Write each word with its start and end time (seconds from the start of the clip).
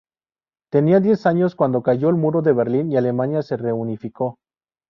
Tenía 0.71 0.99
diez 0.99 1.27
años 1.27 1.53
cuando 1.55 1.83
cayó 1.83 2.09
el 2.09 2.15
Muro 2.15 2.41
de 2.41 2.53
Berlín 2.53 2.91
y 2.91 2.97
Alemania 2.97 3.43
se 3.43 3.55
reunificó. 3.55 4.39